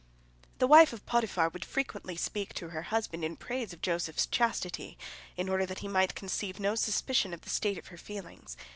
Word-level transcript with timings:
The 0.57 0.65
wife 0.65 0.93
of 0.93 1.05
Potiphar 1.05 1.49
would 1.49 1.63
frequently 1.63 2.15
speak 2.15 2.55
to 2.55 2.69
her 2.69 2.81
husband 2.89 3.23
in 3.23 3.35
praise 3.35 3.71
of 3.71 3.83
Joseph's 3.83 4.25
chastity 4.25 4.97
in 5.37 5.47
order 5.47 5.67
that 5.67 5.77
he 5.85 5.87
might 5.87 6.15
conceive 6.15 6.59
no 6.59 6.73
suspicion 6.73 7.35
of 7.35 7.41
the 7.41 7.51
state 7.51 7.77
of 7.77 7.89
her 7.89 7.97
feelings. 7.97 8.57